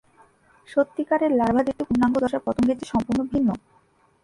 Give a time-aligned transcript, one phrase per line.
[0.67, 3.49] সত্যিকারের লার্ভা দেখতে পূর্ণাঙ্গ দশার পতঙ্গের চেয়ে সম্পূর্ণ ভিন্ন।